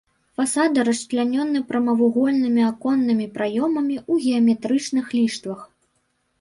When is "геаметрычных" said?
4.25-5.05